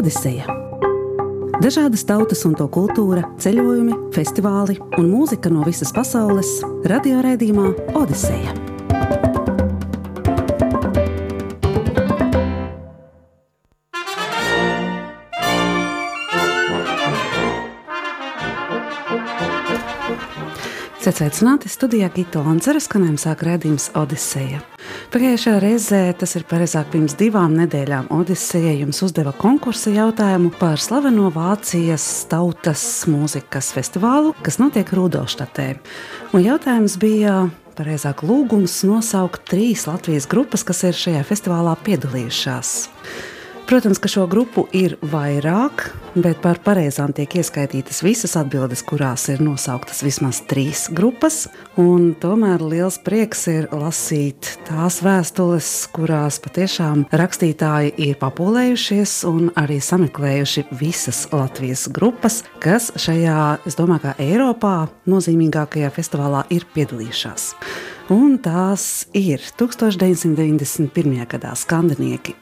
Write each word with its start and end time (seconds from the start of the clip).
Odiseja. 0.00 0.46
Dažādas 1.60 2.06
tautas 2.08 2.40
un 2.48 2.54
to 2.56 2.64
kultūra, 2.72 3.20
ceļojumi, 3.36 3.92
festivāli 4.14 4.78
un 4.96 5.10
mūzika 5.12 5.52
no 5.52 5.60
visas 5.66 5.92
pasaules- 5.92 6.62
radioraidījumā 6.92 7.66
Odiseja. 8.00 8.54
Sveicināti 21.20 21.68
studijā 21.68 22.08
Gita 22.14 22.40
Lansera 22.40 22.80
skanējuma 22.80 23.20
sāk 23.20 23.44
redzījums 23.44 23.90
Odiseja. 23.92 24.62
Pagājušajā 25.10 25.58
reizē, 25.58 25.98
tas 26.14 26.36
ir 26.38 26.44
pareizāk 26.46 26.92
pirms 26.92 27.16
divām 27.18 27.56
nedēļām, 27.58 28.12
Odiseja 28.14 28.76
jums 28.78 29.00
uzdeva 29.02 29.32
konkursa 29.34 29.90
jautājumu 29.90 30.52
par 30.54 30.78
slaveno 30.78 31.32
Vācijas 31.34 32.04
tautas 32.30 32.84
mūzikas 33.10 33.72
festivālu, 33.74 34.36
kas 34.46 34.60
notiek 34.62 34.92
Rudolštatē. 34.94 35.66
Un 36.30 36.46
jautājums 36.46 36.94
bija 37.02 37.40
pareizāk 37.74 38.22
lūgums 38.22 38.76
nosaukt 38.86 39.42
trīs 39.50 39.88
Latvijas 39.90 40.30
grupas, 40.30 40.62
kas 40.62 40.84
ir 40.86 41.02
šajā 41.02 41.26
festivālā 41.26 41.74
piedalījušās. 41.82 42.74
Protams, 43.70 44.00
ka 44.02 44.08
šo 44.10 44.24
grupu 44.26 44.64
ir 44.74 44.96
vairāk, 44.98 45.84
bet 46.18 46.40
par 46.42 46.58
pareizām 46.64 47.12
tiek 47.14 47.36
ieskaitītas 47.38 48.00
visas 48.02 48.32
atbildes, 48.34 48.80
kurās 48.82 49.28
ir 49.30 49.38
nosauktas 49.46 50.00
vismaz 50.02 50.40
trīs 50.50 50.88
grupas. 50.90 51.44
Tomēr 51.78 52.64
liels 52.66 52.98
prieks 53.06 53.44
ir 53.52 53.68
lasīt 53.70 54.48
tās 54.66 54.96
vēstules, 55.06 55.68
kurās 55.94 56.40
patiešām 56.42 57.04
rakstītāji 57.14 57.94
ir 58.08 58.18
papolējušies 58.18 59.14
un 59.30 59.52
arī 59.54 59.78
sameklējuši 59.78 60.66
visas 60.82 61.22
Latvijas 61.30 61.86
grupas, 61.94 62.40
kas 62.58 62.90
šajā, 62.98 63.60
es 63.70 63.78
domāju, 63.78 64.08
kā 64.08 64.16
Eiropā 64.26 64.74
nozīmīgākajā 65.06 65.94
festivālā 65.94 66.42
ir 66.50 66.66
piedalījušās. 66.74 67.52
Un 68.10 68.40
tās 68.42 69.06
ir 69.14 69.38
1991. 69.62 71.22
gadā 71.30 71.54
skandinieki. 71.54 72.34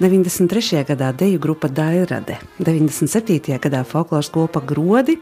93. 0.00 0.84
gadā 0.86 1.12
deju 1.12 1.40
grupa 1.42 1.66
Dairade, 1.68 2.36
97. 2.62 3.58
gadā 3.58 3.80
folkloras 3.82 4.28
kopa 4.30 4.60
Grodi, 4.62 5.16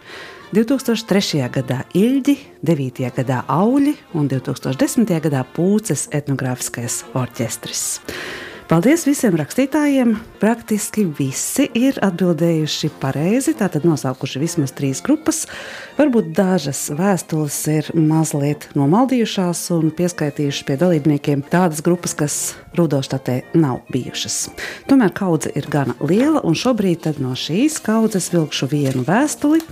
2003. 0.53 1.47
gadā 1.49 1.79
Ilģi, 1.97 2.37
9. 2.61 3.09
gadā 3.17 3.39
Auļi 3.49 3.95
un 4.13 4.29
2010. 4.29 5.09
gadā 5.25 5.47
Pūces 5.57 6.11
etnogrāfiskais 6.13 7.07
orķestris. 7.17 7.87
Paldies 8.67 9.05
visiem 9.07 9.37
rakstītājiem! 9.39 10.17
Praktiski 10.41 11.05
visi 11.15 11.69
ir 11.79 12.01
atbildējuši 12.03 12.89
pareizi, 12.99 13.53
tātad 13.55 13.85
nosaukuši 13.87 14.41
vismaz 14.43 14.73
trīs 14.75 14.99
grupas. 15.07 15.45
Varbūt 15.95 16.33
dažas 16.35 16.81
vēstules 16.99 17.61
ir 17.71 17.93
mazliet 17.95 18.67
nomaldījušās 18.75 19.61
un 19.77 19.93
pieskaitījušas 19.95 20.67
pie 20.67 20.79
dalībniekiem 20.81 21.45
tādas 21.53 21.79
grupas, 21.87 22.17
kas 22.19 22.41
Rudolštatē 22.75 23.37
nav 23.55 23.85
bijušas. 23.95 24.49
Tomēr 24.91 25.15
kaudze 25.15 25.55
ir 25.55 25.71
gana 25.71 25.95
liela, 26.03 26.43
un 26.43 26.59
šobrīd 26.59 27.07
no 27.23 27.37
šīs 27.39 27.79
kaudzes 27.87 28.33
vilkšu 28.35 28.67
vienu 28.75 29.07
vēstuli, 29.07 29.63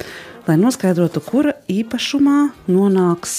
lai 0.48 0.58
noskaidrotu, 0.60 1.22
kura 1.24 1.54
īpašumā 1.72 2.40
nonāks 2.68 3.38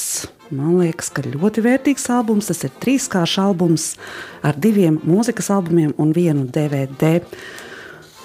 Man 0.54 0.76
liekas, 0.78 1.08
ka 1.10 1.24
ļoti 1.26 1.64
vērtīgs 1.66 2.06
albums. 2.14 2.52
Tas 2.52 2.62
ir 2.68 2.74
trīskāršs 2.84 3.40
albums 3.42 3.86
ar 4.46 4.58
diviem 4.62 5.00
mūzikas 5.02 5.50
albumiem 5.56 5.96
un 5.98 6.12
vienu 6.14 6.46
DVD. 6.46 7.18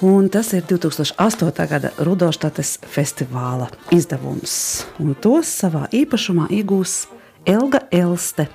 Un 0.05 0.28
tas 0.33 0.53
ir 0.56 0.66
2008. 0.69 1.66
gada 1.69 1.93
Rudolštates 2.04 2.77
festivāla 2.93 3.71
izdevums. 3.97 4.84
Un 5.00 5.16
tos 5.16 5.49
savā 5.62 5.87
īpašumā 5.97 6.50
iegūs 6.60 7.06
Elga 7.49 7.87
Elste. 7.93 8.50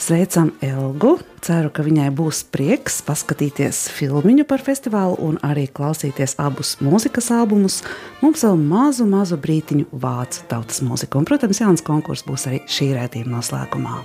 Sveicam 0.00 0.48
Elgu! 0.64 1.18
Ceru, 1.44 1.68
ka 1.72 1.84
viņai 1.84 2.06
būs 2.16 2.38
prieks 2.48 3.02
paskatīties 3.04 3.82
filmu 3.92 4.46
par 4.48 4.64
festivālu 4.64 5.18
un 5.24 5.36
arī 5.44 5.66
klausīties 5.68 6.38
abus 6.40 6.78
mūzikas 6.80 7.28
albumus. 7.36 7.82
Mums 8.24 8.44
vēl 8.44 8.56
mazu, 8.60 9.04
mazu 9.08 9.36
brītiņu 9.40 9.90
vācu 9.92 10.46
tautas 10.48 10.80
mūziku. 10.84 11.20
Un, 11.20 11.28
protams, 11.28 11.60
jauns 11.60 11.84
konkurss 11.84 12.24
būs 12.24 12.48
arī 12.48 12.62
šī 12.64 12.94
rētījuma 12.96 13.36
noslēgumā. 13.36 14.00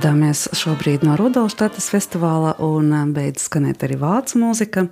Atvadāmies 0.00 0.46
šobrīd 0.56 1.02
no 1.04 1.12
Rudolštates 1.20 1.90
festivāla 1.92 2.54
un 2.64 2.86
eh, 2.88 3.02
beidz 3.12 3.42
skanēt 3.50 3.82
arī 3.84 3.98
vācu 4.00 4.38
mūzika. 4.40 4.86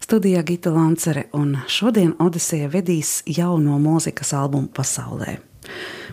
Studijā 0.00 0.40
Gita 0.48 0.70
Lancere 0.72 1.26
un 1.36 1.58
šodien 1.68 2.14
Odiseja 2.24 2.70
vedīs 2.72 3.18
jauno 3.28 3.76
mūzikas 3.76 4.32
albumu 4.38 4.70
pasaulē. 4.72 5.34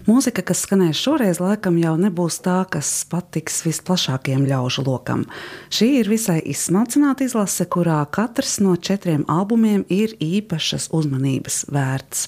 Mūzika, 0.09 0.43
kas 0.43 0.65
skanēs 0.67 0.99
šoreiz, 0.99 1.39
laikam 1.39 1.79
jau 1.79 1.93
nebūs 1.95 2.41
tā, 2.43 2.57
kas 2.67 2.89
patiks 3.07 3.61
visplašākajam 3.63 4.43
ļaužu 4.51 4.83
lokam. 4.89 5.23
Šī 5.71 5.93
ir 6.01 6.11
visai 6.11 6.41
izsmalcināta 6.51 7.23
izlase, 7.23 7.63
kurā 7.63 8.01
katrs 8.11 8.57
no 8.59 8.75
četriem 8.75 9.23
albumiem 9.31 9.87
ir 9.87 10.19
īpašas 10.19 10.91
uzmanības 10.91 11.69
vērts. 11.71 12.27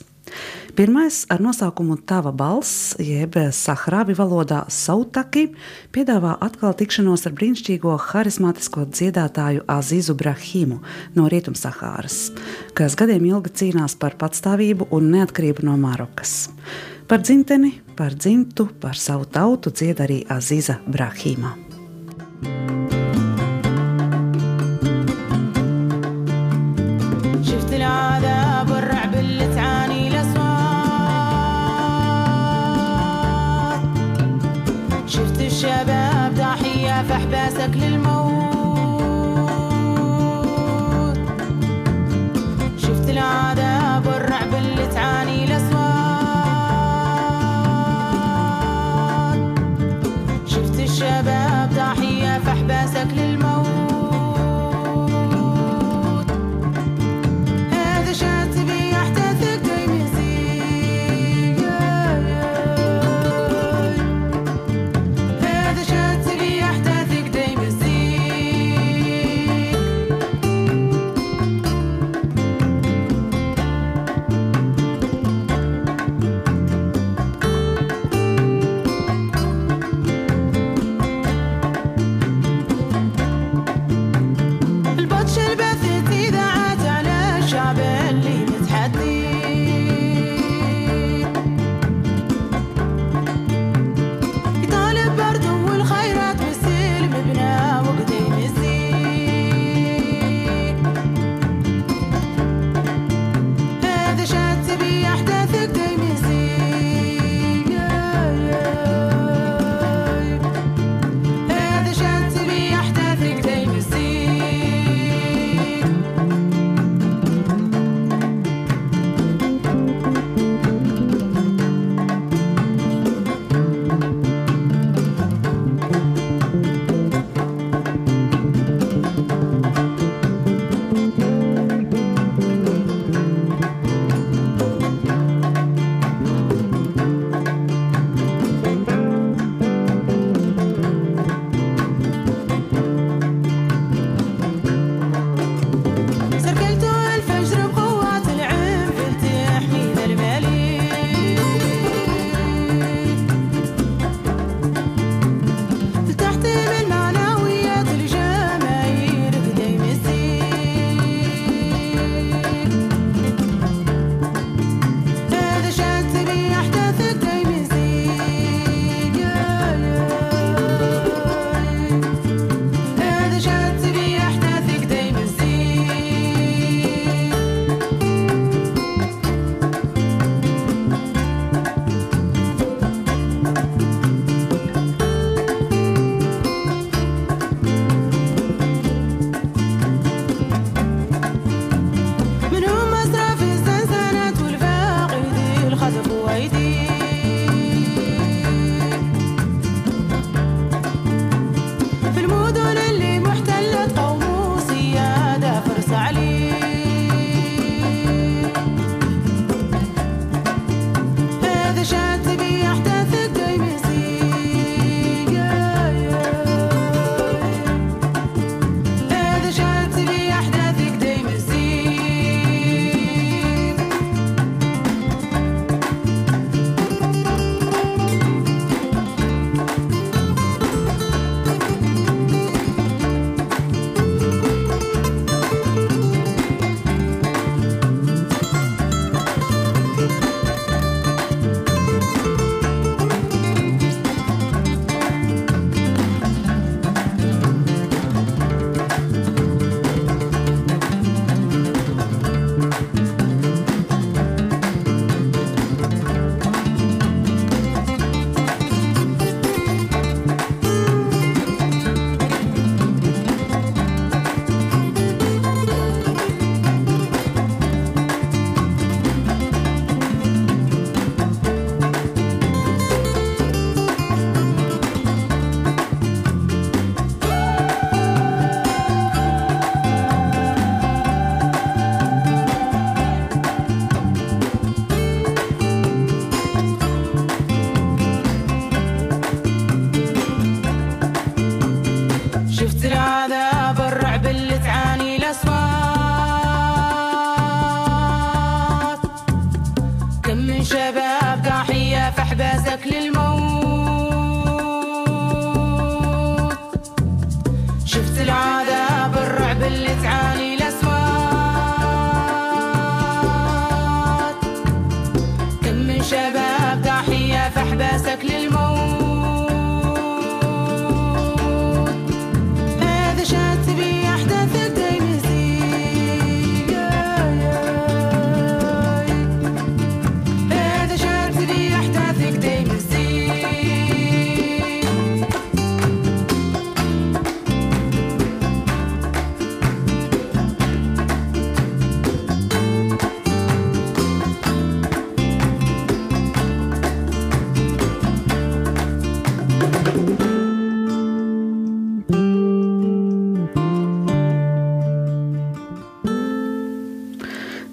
Pirmais 0.77 1.25
ar 1.29 1.41
nosaukumu 1.43 1.97
Tava 2.07 2.31
balss, 2.31 2.93
jeb 3.03 3.35
sahrābi 3.55 4.15
valodā 4.17 4.61
Sautaki, 4.71 5.49
piedāvā 5.95 6.35
atkal 6.45 6.75
tikšanos 6.79 7.25
ar 7.27 7.35
brīnišķīgo 7.39 7.95
harizmātisko 8.09 8.85
dziedātāju 8.87 9.65
Azizu 9.67 10.15
Brahimu 10.19 10.79
no 11.17 11.27
Rietumsahāras, 11.31 12.29
kas 12.77 12.95
gadiem 12.99 13.27
ilgi 13.31 13.55
cīnās 13.63 13.97
par 13.99 14.15
patstāvību 14.21 14.91
un 14.95 15.11
neatkarību 15.17 15.67
no 15.67 15.75
Marokas. 15.81 16.37
Par 17.09 17.23
dzimteni, 17.25 17.73
par 17.97 18.13
dzimtu, 18.13 18.69
par 18.79 18.95
savu 18.95 19.25
tautu 19.25 19.73
dzied 19.73 20.05
arī 20.05 20.21
Aziza 20.29 20.77
Brahima. 20.85 21.57
كافح 36.99 37.23
باسك 37.23 37.69
للموت. 37.75 38.08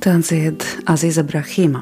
Tā 0.06 0.12
dzied 0.22 0.62
Aziza 0.86 1.24
Brahima. 1.26 1.80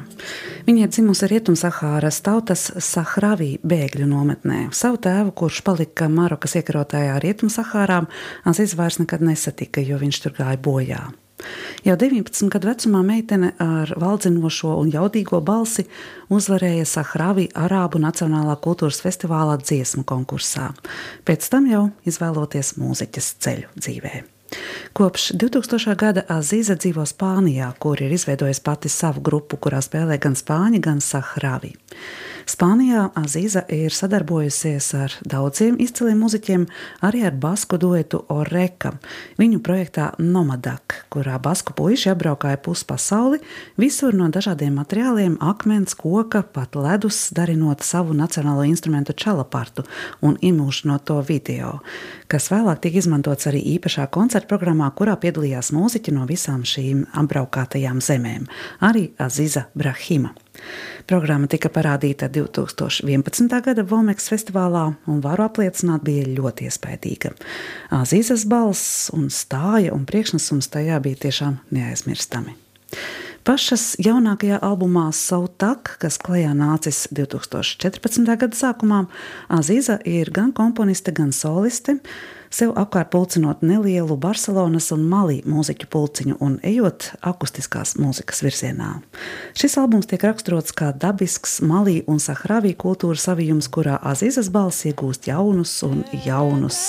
Viņa 0.65 0.87
ir 0.87 0.89
dzimusi 0.89 1.27
Rietumsahāras 1.29 2.23
tautas 2.25 2.63
Sahravī 2.81 3.51
bēgļu 3.61 4.07
nometnē. 4.09 4.63
Savu 4.73 4.97
tēvu, 4.97 5.29
kurš 5.37 5.59
palika 5.67 6.07
Marokas 6.09 6.57
iekarotājā 6.57 7.19
Rietumsahārā, 7.21 7.99
Aziza 8.49 8.81
vairs 8.81 8.97
nekad 9.03 9.21
nesatika, 9.21 9.85
jo 9.85 10.01
viņš 10.01 10.23
tur 10.23 10.33
gāja 10.39 10.57
bojā. 10.57 11.03
Jau 11.85 11.99
19 12.01 12.49
gadu 12.49 12.73
vecumā 12.73 13.05
meitene 13.05 13.53
ar 13.61 13.93
valdzinošo 13.93 14.73
un 14.73 14.89
jaudīgo 14.89 15.45
balsi 15.45 15.85
uzvarēja 16.33 16.89
Sahravī 16.97 17.51
Arābu 17.53 18.01
Nacionālā 18.01 18.57
kultūras 18.57 19.05
festivālā 19.05 19.61
dziesmu 19.61 20.01
konkursā, 20.01 20.71
pēc 21.29 21.51
tam 21.53 21.69
jau 21.69 21.91
izvēloties 22.09 22.79
mūziķas 22.81 23.35
ceļu 23.45 23.75
dzīvēm. 23.77 24.31
Kopš 24.95 25.31
2000. 25.35 25.95
gada 25.99 26.23
Azīza 26.31 26.77
dzīvo 26.79 27.03
Spānijā, 27.07 27.71
kur 27.79 28.01
ir 28.01 28.13
izveidojusi 28.15 28.63
pati 28.63 28.91
savu 28.91 29.23
grupu, 29.25 29.59
kurā 29.59 29.81
spēlē 29.83 30.19
gan 30.21 30.37
spāņi, 30.39 30.79
gan 30.79 31.01
sahravi. 31.03 31.73
Spānijā 32.45 33.07
Azīza 33.17 33.63
ir 33.73 33.93
sadarbojusies 33.93 34.87
ar 34.99 35.13
daudziem 35.25 35.79
izciliem 35.81 36.19
muzeķiem, 36.21 36.67
arī 37.05 37.23
ar 37.25 37.33
basku 37.41 37.79
duetu 37.81 38.21
Oreka. 38.29 38.91
Viņu 39.39 39.61
projektā 39.65 40.11
Nomadak, 40.21 40.99
kurā 41.09 41.39
basku 41.41 41.73
puiši 41.73 42.11
apbraukāja 42.13 42.61
pusi 42.61 42.85
pasauli, 42.85 43.41
visur 43.81 44.13
no 44.13 44.29
dažādiem 44.29 44.77
materiāliem, 44.77 45.39
akmens, 45.41 45.97
koka, 45.97 46.43
pat 46.45 46.77
ledus, 46.77 47.31
darinot 47.33 47.81
savu 47.81 48.13
nacionālo 48.13 48.67
instrumentu 48.69 49.17
čalapartu 49.17 49.87
un 50.21 50.37
imūžinot 50.37 51.07
to 51.09 51.17
video, 51.25 51.79
kas 52.29 52.51
vēlāk 52.53 52.85
tika 52.85 53.01
izmantots 53.01 53.49
arī 53.49 53.63
īpašā 53.75 54.05
koncerta 54.13 54.53
programmā, 54.53 54.91
kurā 54.93 55.17
piedalījās 55.17 55.73
mūziķi 55.73 56.13
no 56.13 56.29
visām 56.29 56.61
šīm 56.61 57.07
apbraukātajām 57.25 58.05
zemēm, 58.05 58.45
arī 58.85 59.09
Aziza 59.17 59.71
Brahima. 59.73 60.35
Programma 61.05 61.47
tika 61.51 61.69
parādīta 61.69 62.29
2011. 62.33 63.49
gada 63.65 63.83
Volmeks 63.85 64.29
festivālā 64.31 64.87
un 65.11 65.21
varu 65.21 65.45
apliecināt 65.45 66.05
bija 66.05 66.25
ļoti 66.29 66.69
iespaidīga. 66.69 67.35
Azīzes 67.93 68.47
balss 68.49 69.11
un 69.13 69.29
stāja 69.29 69.93
un 69.93 70.07
priekšnesums 70.09 70.71
tajā 70.73 70.97
bija 71.05 71.25
tiešām 71.27 71.59
neaizmirstami. 71.75 72.55
Pašas 73.45 73.91
jaunākajā 74.01 74.57
albumā 74.65 75.11
Sautak, 75.13 75.91
kas 76.01 76.15
klajā 76.17 76.55
nācis 76.57 77.03
2014. 77.13 78.25
gada 78.25 78.57
sākumā, 78.57 79.03
Azīza 79.53 79.99
ir 80.09 80.31
gan 80.33 80.49
komponiste, 80.57 81.13
gan 81.13 81.29
soliste, 81.29 81.99
sev 82.53 82.73
apkārt 82.75 83.11
pulcinot 83.13 83.63
nelielu 83.65 84.17
Barcelonas 84.19 84.91
un 84.95 85.05
Malī 85.09 85.39
mūziķu 85.47 85.89
pulciņu 85.91 86.37
un 86.43 86.59
ejot 86.65 87.11
akustiskās 87.25 87.95
mūzikas 88.01 88.43
virzienā. 88.45 88.91
Šis 89.57 89.77
albums 89.81 90.09
tiek 90.11 90.23
raksturots 90.27 90.75
kā 90.75 90.91
dabisks 90.91 91.59
Malī 91.65 92.01
un 92.11 92.21
Sahravī 92.23 92.75
kultūras 92.77 93.27
savijums, 93.29 93.71
kurā 93.71 93.97
Azīzes 94.03 94.51
balss 94.53 94.87
iegūst 94.89 95.29
jaunus 95.31 95.79
un 95.87 96.03
jaunus 96.25 96.85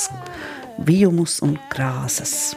vijumus 0.86 1.40
un 1.44 1.56
krāsas. 1.72 2.54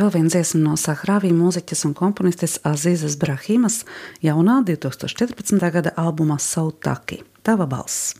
Bija 0.00 0.08
vēl 0.08 0.22
viena 0.22 0.30
dziesma 0.32 0.60
no 0.62 0.76
Sahrāvī 0.80 1.28
mūziķis 1.36 1.84
un 1.84 1.92
komponistes 1.92 2.56
Azizas 2.64 3.18
Brahimas 3.20 3.82
jaunā 4.24 4.62
2014. 4.64 5.60
gada 5.74 5.92
albumā 5.96 6.38
Sautaki– 6.40 7.20
Tava 7.44 7.66
balss. 7.68 8.14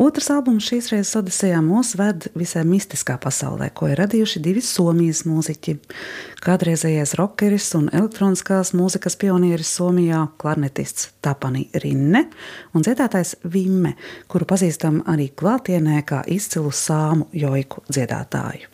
Otrs 0.00 0.30
albums 0.32 0.64
šīs 0.70 0.88
reizes 0.92 1.16
Odisejā 1.18 1.58
mūs 1.64 1.92
ved 1.98 2.28
visai 2.38 2.62
mistiskā 2.64 3.18
pasaulē, 3.20 3.68
ko 3.74 3.90
ir 3.90 3.98
radījuši 4.00 4.40
divi 4.40 4.62
Somijas 4.64 5.24
mūziķi. 5.28 5.74
Kādreizējais 6.40 7.16
rockeris 7.18 7.66
un 7.76 7.90
elektroniskās 7.92 8.72
mūzikas 8.78 9.18
pionieris 9.20 9.74
Somijā- 9.76 10.22
klarnetists 10.40 11.10
Tapani 11.20 11.68
Rinne 11.74 12.24
un 12.74 12.82
dziedātājs 12.82 13.34
Vimme, 13.44 13.94
kuru 14.28 14.46
pazīstam 14.46 15.02
arī 15.04 15.30
klātienē 15.32 16.02
kā 16.04 16.24
izcilu 16.26 16.70
sāmu 16.70 17.26
joiku 17.32 17.82
dziedātāju. 17.90 18.66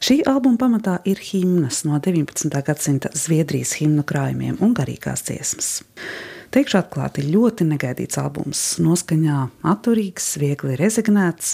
Šī 0.00 0.22
albuma 0.26 0.56
pamatā 0.56 0.98
ir 1.04 1.16
himnas 1.16 1.84
no 1.84 1.98
19. 1.98 2.62
gadsimta 2.62 3.10
Zviedrijas 3.12 3.72
himnu 3.80 4.04
krājumiem 4.04 4.60
un 4.60 4.74
garīgās 4.74 5.24
dziesmas. 5.26 5.82
Teikšu 6.50 6.80
atklāti, 6.80 7.22
ļoti 7.30 7.62
negaidīts 7.68 8.18
albums. 8.18 8.60
Noskaņā 8.82 9.36
atturīgs, 9.70 10.32
viegli 10.42 10.74
rezignēts. 10.80 11.52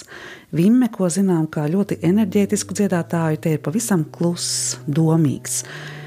Vimme, 0.56 0.88
ko 0.88 1.10
zinām 1.12 1.44
kā 1.52 1.66
ļoti 1.68 1.98
enerģētisku 2.08 2.76
dziedātāju, 2.78 3.42
te 3.44 3.52
ir 3.56 3.60
pavisam 3.66 4.06
kluss, 4.08 4.78
domīgs. 4.88 5.60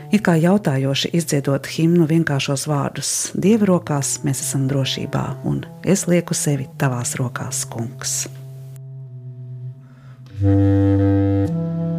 It 0.10 0.24
kā 0.26 0.34
jautājoši 0.42 1.12
izdziedot 1.20 1.70
himnu 1.70 2.10
vienkāršos 2.10 2.66
vārdus: 2.72 3.12
Dieva 3.38 3.70
rokās 3.70 4.16
mēs 4.26 4.42
esam 4.48 4.66
drošībā, 4.72 5.26
un 5.46 5.62
es 5.86 6.08
lieku 6.10 6.34
sevi 6.34 6.66
tavās 6.82 7.14
rokās, 7.22 7.68
kungs. 7.70 8.26
thank 10.42 11.94
you 11.94 11.99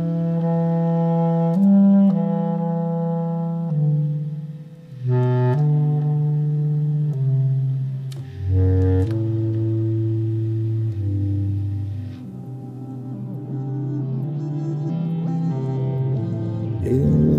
Bye. 16.90 17.29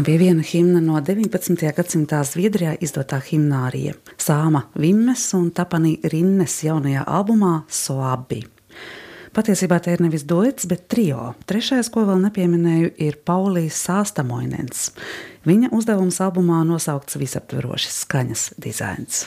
Tā 0.00 0.04
bija 0.06 0.18
viena 0.22 0.40
himna 0.40 0.78
no 0.80 0.96
19. 1.04 1.60
gadsimta 1.76 2.22
Zviedrijā 2.24 2.70
izdotā 2.80 3.18
himnārija 3.20 3.92
Sāma 4.16 4.62
Vimmes 4.80 5.26
un 5.36 5.50
Tapanī 5.52 5.90
Rinnes 6.08 6.54
jaunajā 6.64 7.02
albumā 7.04 7.50
Soabi. 7.68 8.38
Patiesībā 9.36 9.76
te 9.84 9.92
ir 9.92 10.00
nevis 10.00 10.24
duets, 10.24 10.64
bet 10.70 10.86
trio. 10.88 11.34
Trešais, 11.44 11.90
ko 11.92 12.06
vēl 12.08 12.22
nepieminēju, 12.22 12.94
ir 12.96 13.18
Paulijas 13.28 13.82
Sāstamoinens. 13.90 14.86
Viņa 15.44 15.68
uzdevums 15.76 16.22
albumā 16.24 16.62
nosaukts 16.64 17.20
visaptverošs 17.20 18.00
skaņas 18.06 18.46
dizains. 18.56 19.26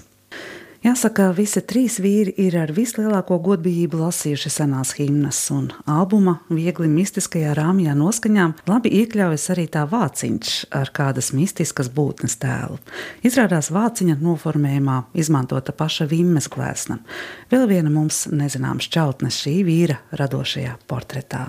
Jāsaka, 0.83 1.29
visi 1.31 1.61
trīs 1.63 1.95
vīri 2.03 2.33
ir 2.43 2.57
ar 2.59 2.73
vislielāko 2.75 3.37
godbijību 3.45 4.01
lasījuši 4.01 4.49
senās 4.51 4.91
himnas, 4.97 5.39
un 5.55 5.69
albuma 5.87 6.33
viegli 6.51 6.89
mistiskajā 6.91 7.53
rāmjā 7.55 7.95
noskaņām 7.95 8.57
labi 8.67 8.91
iekļaujas 8.99 9.47
arī 9.55 9.69
tā 9.71 9.85
vāciņš 9.87 10.57
ar 10.75 10.91
kādas 10.91 11.31
mistiskas 11.31 11.87
būtnes 11.87 12.35
tēlu. 12.43 12.81
Izrādās 13.23 13.71
vāciņa 13.71 14.19
noformējumā 14.19 14.99
izmantota 15.15 15.71
paša 15.71 16.11
vimmes 16.11 16.51
glēsna. 16.51 16.99
Vēl 17.47 17.69
viena 17.71 17.87
mums 17.87 18.25
nezināma 18.35 18.83
šķautne 18.83 19.31
šī 19.31 19.61
vīra 19.63 20.01
radošajā 20.19 20.81
portretā. 20.83 21.47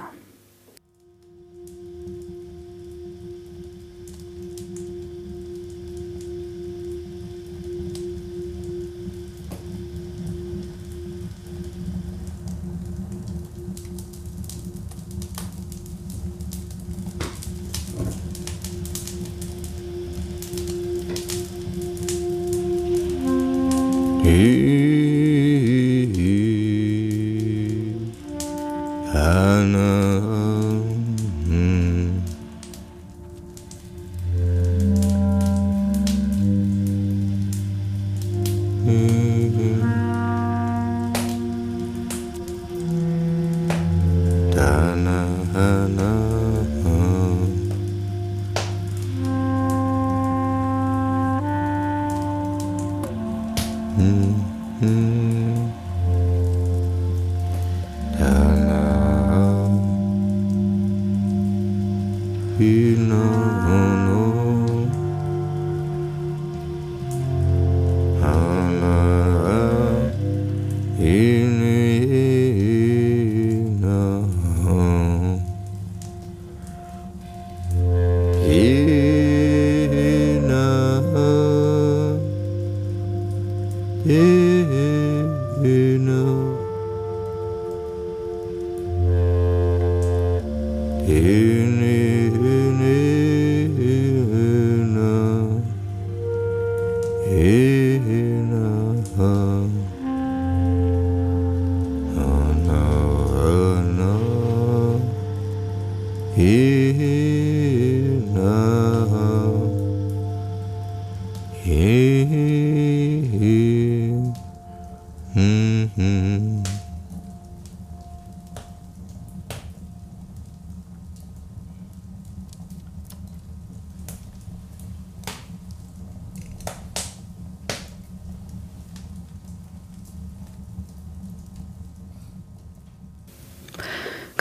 moon. 63.64 64.03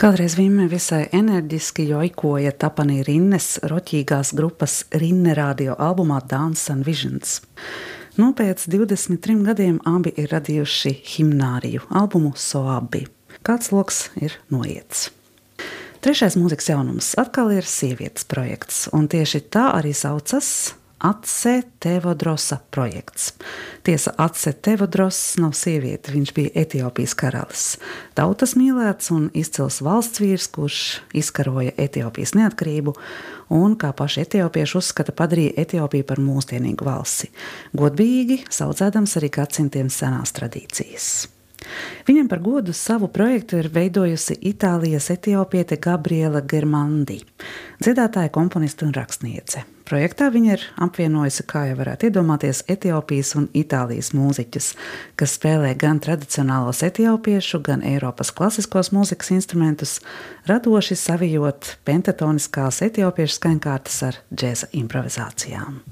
Kādreiz 0.04 0.34
Vimē 0.36 0.66
visai 0.68 1.06
enerģiski 1.16 1.86
joikoja 1.88 2.50
Tapanī 2.60 2.98
Rinnes 3.06 3.54
roķīgās 3.64 4.34
grupas 4.36 4.82
Rinne 5.00 5.32
radio 5.32 5.72
albumā 5.80 6.18
Dance 6.28 6.68
and 6.74 6.84
Visions. 6.84 7.38
Nu, 8.20 8.34
pēc 8.36 8.66
23 8.68 9.38
gadiem 9.46 9.78
abi 9.88 10.12
ir 10.20 10.28
radījuši 10.28 10.92
himnāriju 11.14 11.88
albumu 11.88 12.34
Soabi. 12.36 13.06
Kāds 13.48 13.72
loks 13.72 14.10
ir 14.20 14.36
noiets. 14.52 15.06
Trešais 16.04 16.36
mūzikas 16.36 16.68
jaunums 16.74 17.14
atkal 17.16 17.56
ir 17.56 17.64
sievietes 17.64 18.28
projekts, 18.28 18.90
un 18.92 19.08
tieši 19.08 19.46
tā 19.48 19.70
arī 19.80 19.96
saucas 19.96 20.74
Atse 21.04 21.62
Tevodrosa 21.84 22.56
projekts. 22.70 23.34
Tiesa, 23.82 24.14
Atse 24.16 24.54
Tevodross 24.56 25.34
nav 25.36 25.52
sieviete, 25.52 26.14
viņš 26.14 26.30
bija 26.32 26.52
Etiopijas 26.62 27.12
karalis. 27.20 27.64
Tautas 28.16 28.54
mīlēts 28.56 29.12
un 29.12 29.26
izcils 29.36 29.82
valsts 29.84 30.22
vīrs, 30.24 30.46
kurš 30.54 30.78
izkaroja 31.12 31.74
Etiopijas 31.76 32.32
neatkarību 32.38 32.94
un, 33.52 33.76
kā 33.76 33.92
paši 33.92 34.24
etiopieši 34.24 34.78
uzskata, 34.80 35.12
padarīja 35.12 35.58
Etiopiju 35.66 36.08
par 36.08 36.24
mūsdienīgu 36.24 36.88
valsti. 36.88 37.28
Godbīgi 37.76 38.40
saucēdams 38.48 39.18
arī 39.20 39.32
gadsimtiem 39.36 39.92
senās 39.92 40.32
tradīcijas. 40.32 41.12
Viņam 42.08 42.32
par 42.32 42.40
godu 42.44 42.72
savu 42.72 43.12
projektu 43.12 43.60
ir 43.60 43.68
veidojusi 43.76 44.40
Itālijas 44.40 45.10
etiopiete 45.12 45.76
Gabriela 45.76 46.40
Germandi, 46.40 47.20
dziedātāja, 47.84 48.32
komponiste 48.32 48.88
un 48.88 48.96
rakstniece. 48.96 49.68
Projektā 49.84 50.30
viņa 50.32 50.52
ir 50.54 50.62
apvienojusi, 50.80 51.44
kā 51.44 51.66
jau 51.68 51.74
varētu 51.76 52.08
iedomāties, 52.08 52.62
Etiopijas 52.72 53.34
un 53.36 53.50
Itālijas 53.52 54.14
mūziķus, 54.16 54.70
kas 55.20 55.34
spēlē 55.36 55.74
gan 55.80 56.00
tradicionālos 56.04 56.80
etiopiešu, 56.86 57.60
gan 57.66 57.84
Eiropas 57.84 58.32
klasiskos 58.32 58.94
mūzikas 58.96 59.34
instrumentus, 59.36 59.98
radoši 60.48 60.96
savijot 60.96 61.74
pentatoniskās 61.84 62.80
etiopiešu 62.88 63.36
skaņkārtas 63.36 64.00
ar 64.08 64.22
džēza 64.32 64.72
improvizācijām. 64.80 65.82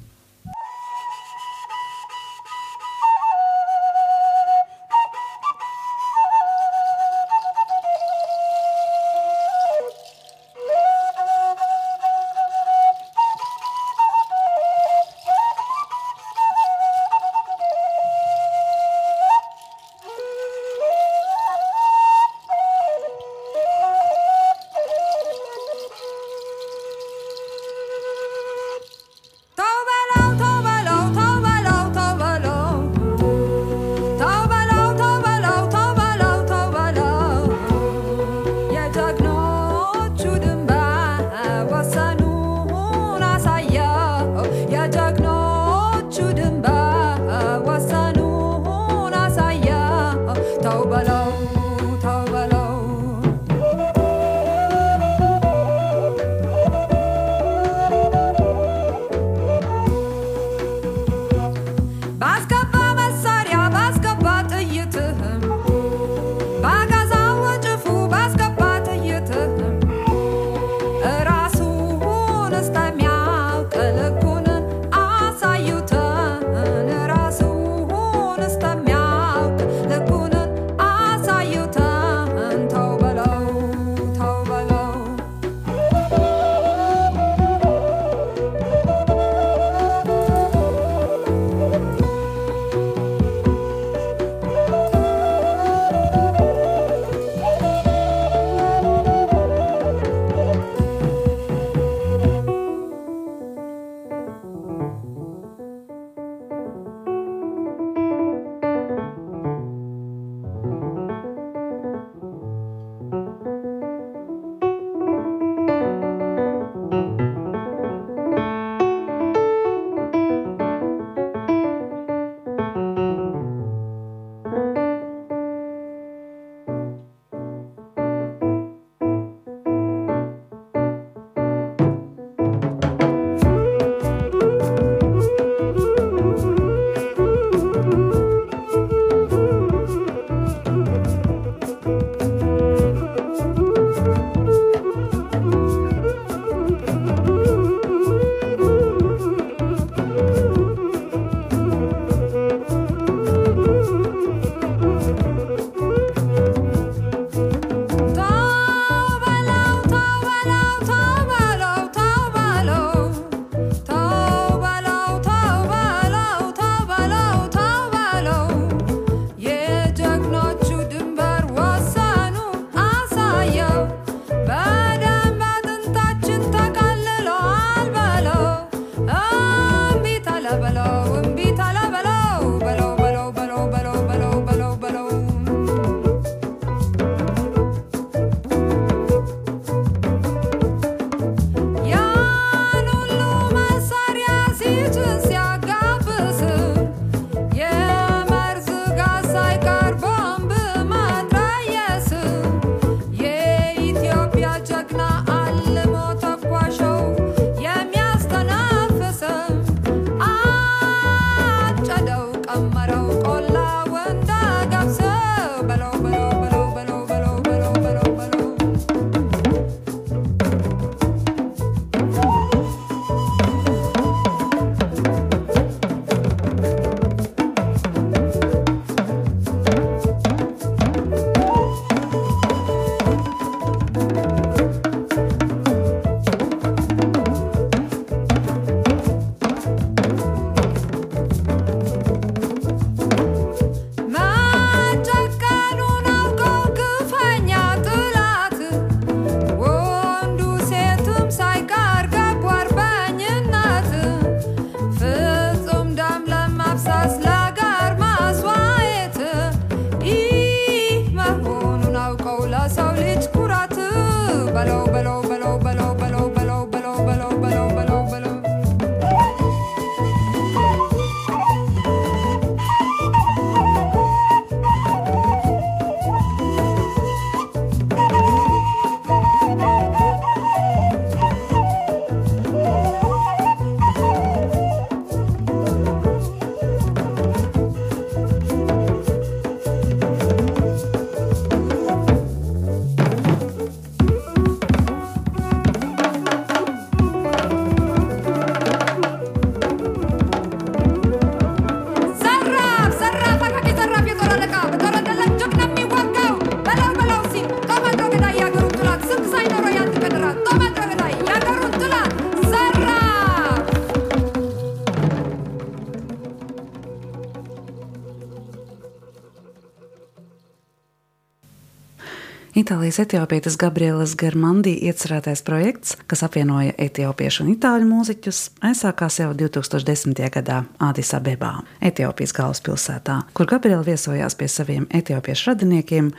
Itālijas 322.83 322.99
etiopietes 322.99 323.55
Gabrielas 323.63 324.13
Germandī 324.19 324.73
iecerētais 324.89 325.45
projekts, 325.47 325.93
kas 326.11 326.25
apvienoja 326.27 326.73
etiopiešu 326.83 327.45
un 327.45 327.53
itāļu 327.53 327.87
mūziķus, 327.87 328.41
aizsākās 328.67 329.21
jau 329.21 329.29
2010. 329.39 330.19
gadā 330.35 330.57
Ādis 330.83 331.15
Abebā, 331.15 331.53
Etiopijas 331.79 332.35
galvaspilsētā, 332.35 333.21
kur 333.39 333.47
Gabriela 333.47 333.87
viesojās 333.87 334.35
pie 334.35 334.51
saviem 334.51 334.91
etiopiešu 334.91 335.53
radiniekiem. 335.53 336.11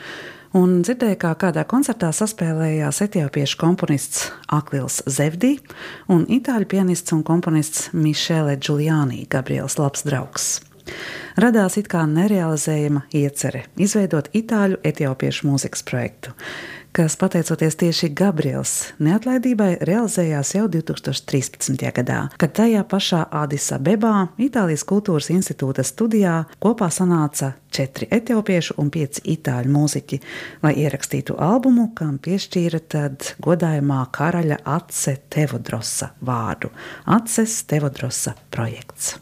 Un 0.55 0.79
dzirdēju, 0.87 1.19
kā 1.19 1.35
kādā 1.43 1.67
koncertā 1.67 2.15
saspēlējās 2.15 3.03
etiopiešu 3.09 3.59
komponists 3.59 4.29
Aklils 4.47 5.01
Zevdī 5.03 5.57
un 6.07 6.23
itāļu 6.31 6.71
pianists 6.77 7.11
un 7.11 7.27
komponists 7.27 7.89
Mišele 7.91 8.55
Giuliani, 8.55 9.25
Gabrielas 9.27 9.75
labs 9.83 10.07
draugs. 10.07 10.53
Radās 11.39 11.79
it 11.79 11.89
kā 11.91 12.03
nerealizējama 12.09 13.07
iecerē 13.15 13.65
izveidot 13.81 14.29
itāļu 14.37 14.79
etiopiešu 14.85 15.47
mūzikas 15.49 15.81
projektu, 15.87 16.33
kas 16.93 17.15
pateicoties 17.17 17.77
tieši 17.81 18.11
Gabriels 18.13 18.73
neatlaidībai 19.01 19.71
realizējās 19.81 20.53
jau 20.53 20.67
2013. 20.69 21.87
gadā, 21.97 22.19
kad 22.37 22.53
tajā 22.59 22.83
pašā 22.85 23.23
Adisa 23.33 23.79
Bebā, 23.81 24.27
Itālijas 24.37 24.85
kultūras 24.85 25.31
institūta 25.33 25.85
studijā, 25.87 26.35
kopā 26.61 26.91
sanāca 26.93 27.55
četri 27.73 28.11
etiopiešu 28.13 28.77
un 28.77 28.93
pieci 28.93 29.25
itāļu 29.33 29.73
mūziķi, 29.73 30.21
lai 30.61 30.75
ierakstītu 30.85 31.39
albumu, 31.41 31.89
kam 31.97 32.19
piešķīra 32.21 32.85
tad 32.93 33.33
godājumā 33.41 34.03
karaļa 34.13 34.61
Atse 34.77 35.17
Tevodrosa 35.33 36.13
vārdu- 36.21 36.69
Atses 37.17 37.63
Tevodrosa 37.65 38.37
projekts. 38.53 39.15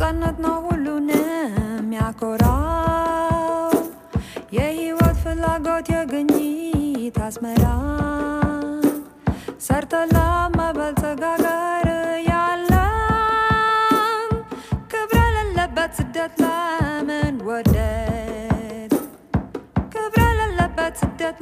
ነፃነት 0.00 0.36
ነው 0.42 0.56
ሁሉንም 0.64 1.54
ያኮራው። 1.96 3.72
የህይወት 4.56 5.16
ፍላጎት 5.22 5.88
የግኝት 5.92 7.16
አስመራ። 7.26 7.64
ሰርተ 9.66 10.02
ለመበልጸግ 10.12 11.22
አገር 11.30 11.88
ያለም 12.28 14.28
ክብረ 14.92 15.18
ለለበት 15.36 15.90
ስደት 16.00 16.36
ለምን 16.44 17.36
ወደድ 17.48 18.94
ክብረ 19.94 20.22
ለለበት 20.40 20.94
ስደት 21.02 21.40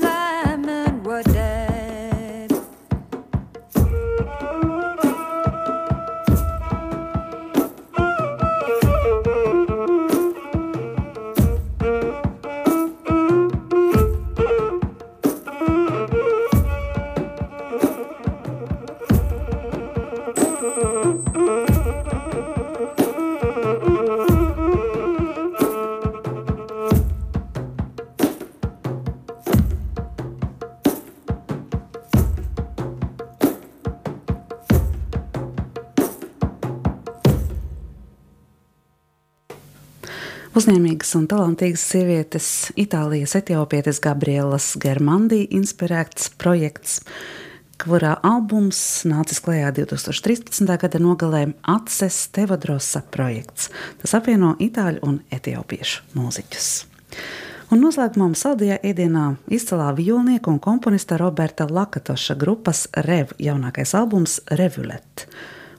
Uzņēmīgas 41.06 41.20
un 41.22 41.26
talantīgas 41.30 41.82
sievietes, 41.86 42.46
Itālijas 42.74 43.36
etiopietes 43.38 44.00
Gabrielas 44.02 44.72
Germandī 44.74 45.44
inspirēts 45.54 46.32
projekts, 46.34 46.96
kurā 47.78 48.16
albums 48.26 49.04
nācis 49.06 49.38
klajā 49.38 49.70
2013. 49.76 50.66
gada 50.66 50.98
nogalē 50.98 51.54
Atses 51.62 52.26
Tevodrosa 52.34 53.04
projekts. 53.14 53.70
Tas 54.02 54.16
apvieno 54.18 54.56
itāļu 54.58 54.98
un 55.06 55.20
etiopiešu 55.30 56.02
mūziķus. 56.18 56.70
Un 57.70 57.86
noslēgumā 57.86 58.32
saldajā 58.34 58.80
ēdienā 58.82 59.36
izcilā 59.46 59.92
violnieka 59.94 60.50
un 60.50 60.58
komponista 60.58 61.20
Roberta 61.22 61.68
Lakatoša 61.70 62.34
grupas 62.34 62.88
Rev 63.06 63.30
jaunākais 63.38 63.94
albums 63.94 64.40
Revulet 64.50 65.28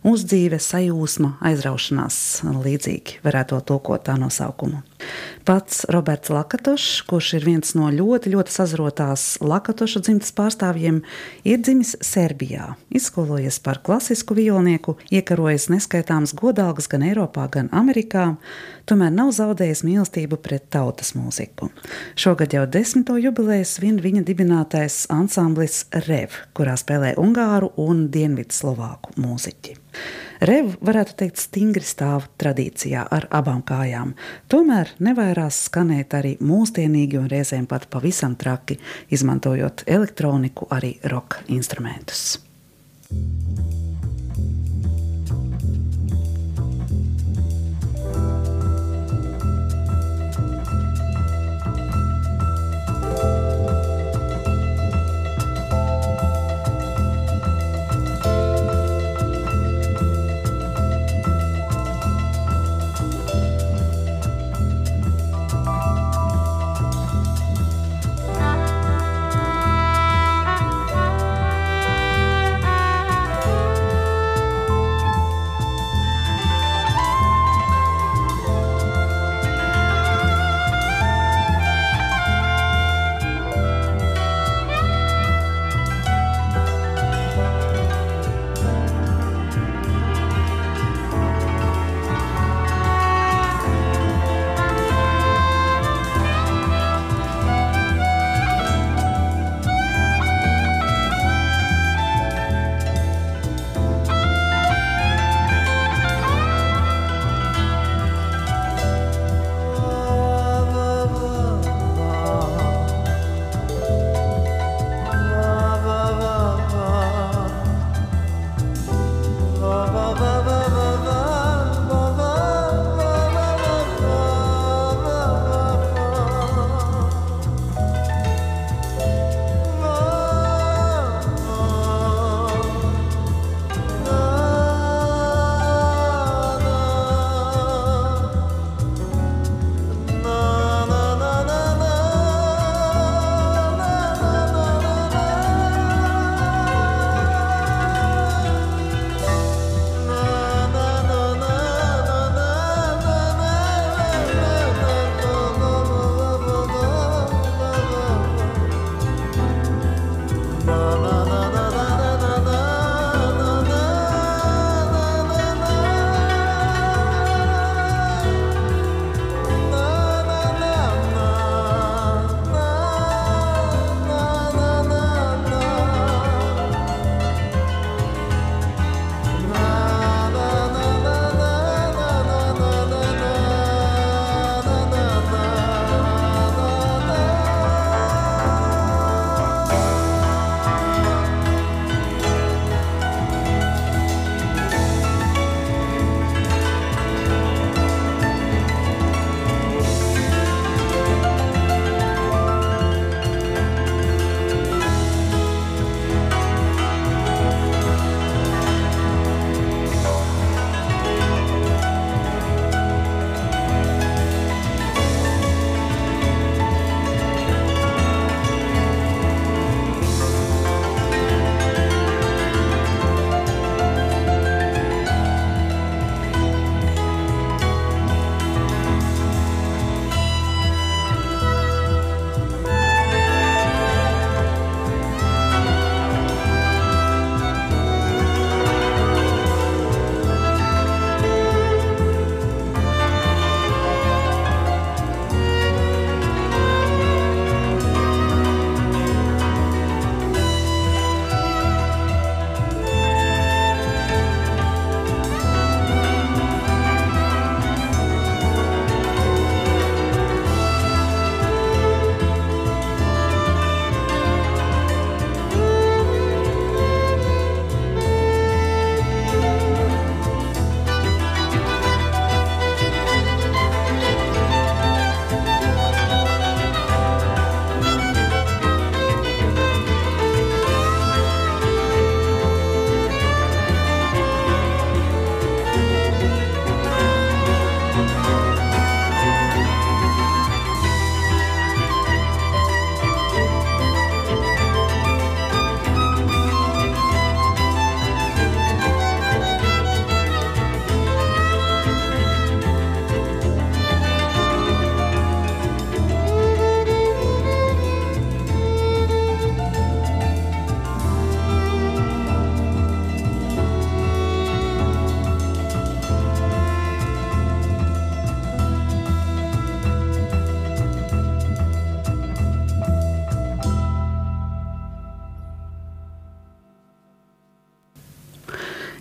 uzdzīve, 0.07 0.59
sajūsma, 0.61 1.35
aizraušanās, 1.49 2.17
līdzīgi 2.63 3.21
varētu 3.25 3.59
tulkot 3.67 4.05
tā 4.07 4.17
nosaukumu. 4.19 4.83
Pats 5.47 5.85
Roberts 5.93 6.29
Lakatošs, 6.33 7.01
kurš 7.07 7.29
ir 7.37 7.45
viens 7.47 7.73
no 7.77 7.87
ļoti, 7.93 8.33
ļoti 8.33 8.51
sazrotās 8.51 9.25
Lakatoša 9.39 10.01
dzimtas 10.03 10.33
pārstāvjiem, 10.35 10.99
ir 11.47 11.61
dzimis 11.63 11.93
Serbijā, 12.03 12.73
izskolojies 12.91 13.61
par 13.63 13.79
klasisku 13.85 14.35
violnieku, 14.37 14.97
iekarojis 15.13 15.69
neskaitāmas 15.71 16.35
godalgas 16.35 16.89
gan 16.91 17.05
Eiropā, 17.07 17.47
gan 17.53 17.71
Amerikā, 17.71 18.33
tomēr 18.89 19.13
nav 19.15 19.31
zaudējis 19.37 19.85
mīlestību 19.87 20.41
pret 20.43 20.67
tautas 20.73 21.13
mūziku. 21.15 21.71
Šogad 22.19 22.57
jau 22.57 22.65
desmito 22.67 23.15
jubilejas 23.21 23.77
svin 23.77 24.01
viņa 24.03 24.25
dibinātais 24.27 25.05
ansamblis 25.13 25.85
Rev, 26.07 26.41
kurā 26.57 26.75
spēlē 26.79 27.15
ungāru 27.21 27.71
un 27.87 28.09
dienvidslovāku 28.11 29.15
mūziķi. 29.21 29.77
Rev, 30.41 30.75
varētu 30.85 31.15
teikt, 31.17 31.41
stingri 31.41 31.85
stāv 31.85 32.27
tradīcijā 32.37 33.07
ar 33.09 33.25
abām 33.33 33.63
kājām. 33.65 34.13
Tomēr 34.51 34.93
nevairās 35.01 35.63
skanēt 35.67 36.13
arī 36.17 36.35
mūsdienīgi 36.43 37.17
un 37.21 37.29
reizēm 37.31 37.65
pat 37.69 37.89
pavisam 37.93 38.37
traki, 38.37 38.77
izmantojot 39.09 39.87
elektroniku, 39.87 40.69
arī 40.77 40.97
roka 41.09 41.41
instrumentus. 41.49 42.37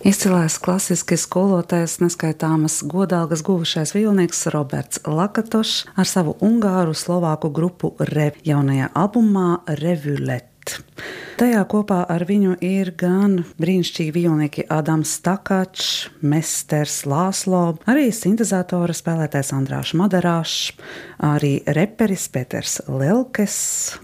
Izcilais 0.07 0.55
klasiski 0.63 1.17
skolotājs, 1.19 1.97
neskaitāmas 1.99 2.77
godalgas 2.87 3.41
guvušais 3.43 3.91
vilnieks 3.91 4.45
Roberts 4.53 5.01
Lakatošs 5.03 5.81
ar 5.99 6.07
savu 6.07 6.37
ungāru 6.47 6.95
slovāku 6.95 7.51
grupu 7.51 7.91
Rev 8.13 8.39
jaunajā 8.47 8.87
albumā 8.95 9.49
Revulet. 9.83 10.56
Tajā 11.37 11.59
kopā 11.69 11.99
ar 12.09 12.23
viņu 12.25 12.55
ir 12.65 12.89
gan 12.97 13.35
brīnišķīgi 13.61 14.13
vilnieki 14.15 14.63
Adams 14.73 15.11
Stakačs, 15.19 16.07
Mesters 16.25 17.03
Lāslo, 17.05 17.75
arī 17.85 18.07
sintezatora 18.15 18.95
spēlētājs 18.97 19.51
Andrāšs 19.53 19.93
Madarāšs, 19.99 20.55
arī 21.27 21.51
reperis 21.77 22.25
Peters 22.33 22.79
Lelkes, 22.89 23.59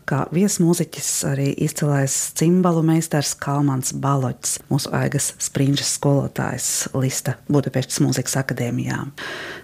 kā 0.05 0.27
viesmūziķis 0.35 1.09
arī 1.31 1.47
izcilais 1.65 2.19
cimbalu 2.37 2.85
meistars 2.85 3.33
Kalmans 3.41 3.95
Baloķis, 3.97 4.59
mūsu 4.69 4.93
aigas 4.93 5.31
sprinčas 5.41 5.95
skolotājs 5.97 6.69
Lista 6.93 7.39
Budapeštas 7.49 8.03
mūzikas 8.05 8.37
akadēmijā. 8.43 9.01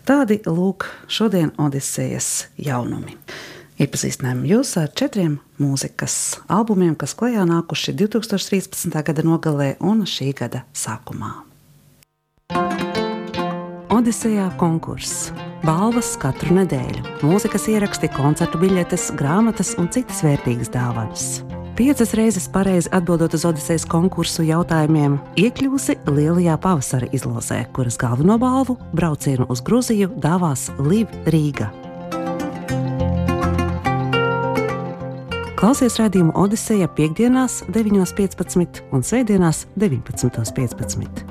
Tādi 0.10 0.42
lūk 0.50 0.90
šodien 1.06 1.54
Odisejas 1.62 2.50
jaunumi. 2.58 3.14
Iepazīstinājām 3.80 4.42
jūs 4.44 4.74
ar 4.76 4.90
četriem 4.92 5.38
mūzikas 5.56 6.42
albumiem, 6.52 6.98
kas 7.00 7.14
klajā 7.16 7.46
nākuši 7.48 7.94
2013. 8.02 8.92
gada 9.08 9.24
nogalē 9.24 9.70
un 9.80 10.04
šī 10.04 10.34
gada 10.36 10.66
sākumā. 10.76 11.32
Odisejā 13.96 14.50
konkurss. 14.60 15.32
Balvas 15.64 16.12
katru 16.20 16.60
nedēļu, 16.60 17.06
mūzikas 17.24 17.70
ieraksti, 17.72 18.12
koncertu 18.16 18.60
biļetes, 18.60 19.10
grāmatas 19.20 19.74
un 19.80 19.88
citas 19.96 20.22
vērtīgas 20.28 20.72
dāvanas. 20.76 21.26
Piecas 21.80 22.12
reizes 22.20 22.52
pareizi 22.52 22.92
atbildot 22.92 23.36
uz 23.38 23.48
Odisejas 23.48 23.88
konkursu 23.88 24.44
jautājumiem, 24.44 25.22
iekļūsi 25.40 26.02
Lielajā 26.12 26.60
pavasara 26.60 27.08
izlozē, 27.16 27.64
kuras 27.76 28.00
galveno 28.00 28.36
balvu 28.42 28.76
braucienu 28.92 29.48
uz 29.48 29.64
Grūziju 29.64 30.18
dāvās 30.20 30.68
Liv 30.84 31.08
Rīga. 31.32 31.72
Klausies 35.60 35.98
redzējumu 36.00 36.32
Odiseja 36.40 36.88
piekdienās, 36.96 37.58
9.15 37.68 38.78
un 38.96 39.02
svētdienās, 39.04 39.66
19.15. 39.76 41.26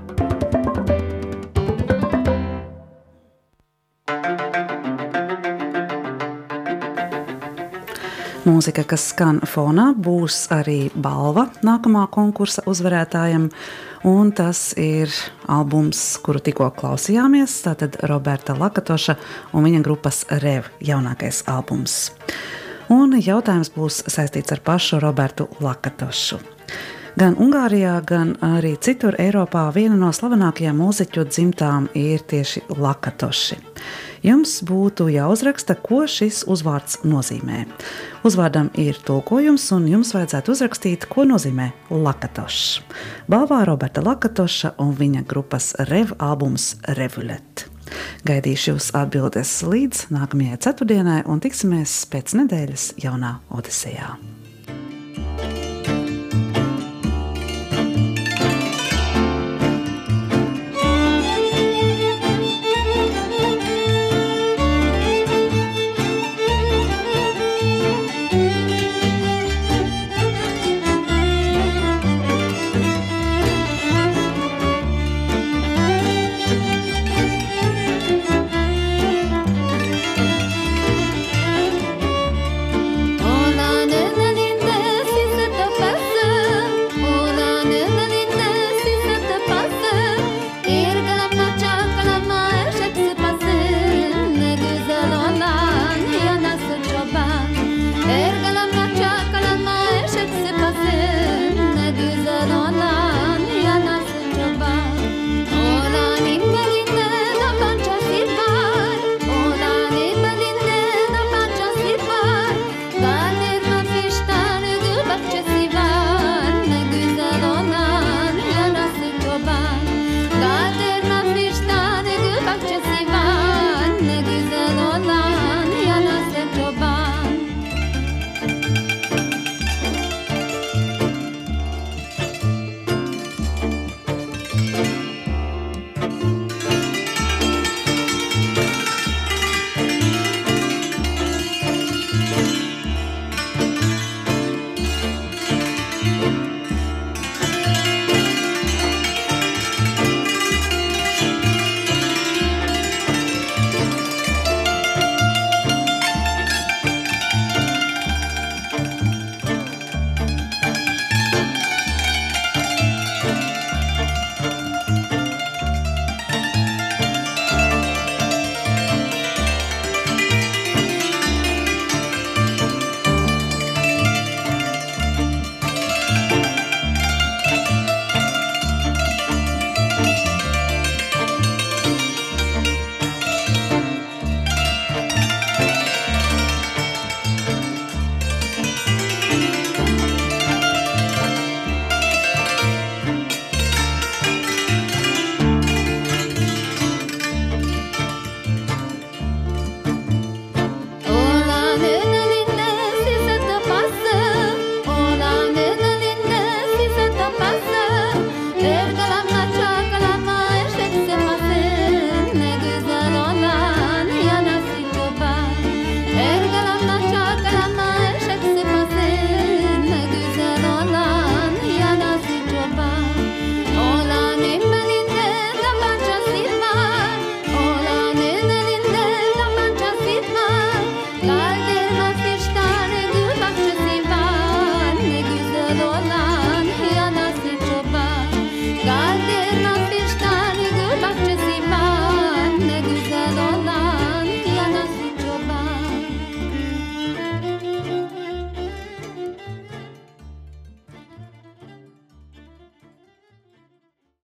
Mūzika, 8.45 8.85
kas 8.85 9.09
skan 9.15 9.41
fonā, 9.49 9.95
būs 9.97 10.43
arī 10.53 10.91
balva 10.93 11.49
nākamā 11.65 12.05
konkursa 12.13 12.69
uzvarētājam. 12.69 13.49
Un 14.13 14.37
tas 14.37 14.75
ir 14.77 15.09
albums, 15.49 16.05
kuru 16.21 16.45
tikko 16.45 16.69
klausījāmies. 16.77 17.63
Tātad 17.65 17.97
Roberta 18.13 18.53
Lakatoša 18.61 19.17
un 19.57 19.65
viņa 19.65 19.85
grupas 19.89 20.27
Rev 20.45 20.69
jaunākais 20.85 21.47
albums 21.49 22.03
un 22.93 23.17
jautājums 23.21 23.73
būs 23.75 24.05
saistīts 24.11 24.55
ar 24.55 24.63
pašu 24.65 25.01
Robertu 25.03 25.49
Lakatošu. 25.61 26.41
Gan 27.19 27.35
Ungārijā, 27.35 27.97
gan 28.07 28.37
arī 28.47 28.77
citur 28.79 29.17
Eiropā 29.19 29.65
viena 29.75 29.97
no 29.99 30.13
slavenākajām 30.15 30.77
mūziķu 30.79 31.25
dzimtām 31.27 31.89
ir 31.99 32.23
tieši 32.31 32.63
lakatoši. 32.79 33.57
Jums 34.23 34.53
būtu 34.67 35.09
jāuzraksta, 35.11 35.75
ko 35.83 36.05
šis 36.07 36.45
uzvārds 36.47 37.01
nozīmē. 37.03 37.65
Uzvārdam 38.29 38.71
ir 38.79 39.01
tulkojums, 39.03 39.67
un 39.75 39.89
jums 39.91 40.13
vajadzētu 40.15 40.55
uzrakstīt, 40.55 41.09
ko 41.11 41.27
nozīmē 41.27 41.73
lakatošs. 41.91 42.85
Balvā 43.27 43.65
Roberta 43.67 44.05
Lakatoša 44.05 44.77
un 44.79 44.95
viņa 44.99 45.25
grupas 45.27 45.73
rev 45.91 46.15
albums 46.23 46.77
Revulet. 46.99 47.67
Gaidīšu 48.29 48.73
jūs 48.75 48.91
atbildes 48.99 49.55
līdz 49.67 50.09
nākamajai 50.15 50.63
ceturtdienai 50.69 51.21
un 51.31 51.45
tiksimies 51.45 52.01
pēc 52.13 52.37
nedēļas 52.43 52.91
jaunā 53.05 53.39
Odisejā. 53.55 54.17